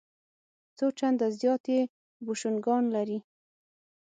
[0.77, 1.81] څو چنده زیات یې
[2.25, 3.19] بوشونګان لري.